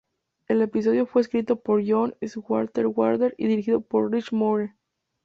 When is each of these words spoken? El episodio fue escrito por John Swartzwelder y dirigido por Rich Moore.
El 0.47 0.63
episodio 0.63 1.05
fue 1.05 1.21
escrito 1.21 1.61
por 1.61 1.83
John 1.87 2.15
Swartzwelder 2.25 3.35
y 3.37 3.45
dirigido 3.45 3.81
por 3.81 4.11
Rich 4.11 4.31
Moore. 4.33 4.73